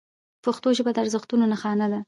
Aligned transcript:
پښتو 0.43 0.67
ژبه 0.77 0.91
د 0.93 0.97
ارزښتونو 1.03 1.43
نښانه 1.53 1.87
ده. 1.91 1.99